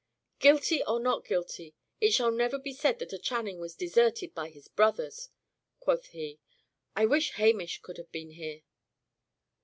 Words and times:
"Guilty, 0.39 0.83
or 0.85 0.99
not 0.99 1.23
guilty, 1.27 1.75
it 1.99 2.09
shall 2.09 2.31
never 2.31 2.57
be 2.57 2.73
said 2.73 2.97
that 2.97 3.13
a 3.13 3.19
Channing 3.19 3.59
was 3.59 3.75
deserted 3.75 4.33
by 4.33 4.49
his 4.49 4.67
brothers!" 4.67 5.29
quoth 5.79 6.07
he, 6.07 6.39
"I 6.95 7.05
wish 7.05 7.33
Hamish 7.33 7.83
could 7.83 7.97
have 7.97 8.11
been 8.11 8.31
here." 8.31 8.63